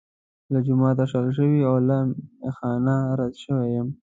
له 0.51 0.59
جوماته 0.67 1.03
شړل 1.11 1.29
شوی 1.37 1.59
او 1.69 1.75
له 1.87 1.97
میخا 2.41 2.71
نه 2.85 2.95
رد 3.19 3.33
شوی 3.43 3.67
یم. 3.75 3.87